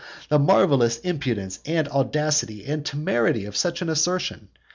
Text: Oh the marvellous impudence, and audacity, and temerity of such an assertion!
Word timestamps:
Oh 0.01 0.07
the 0.29 0.39
marvellous 0.39 0.97
impudence, 1.01 1.59
and 1.63 1.87
audacity, 1.89 2.65
and 2.65 2.83
temerity 2.83 3.45
of 3.45 3.55
such 3.55 3.83
an 3.83 3.89
assertion! 3.89 4.47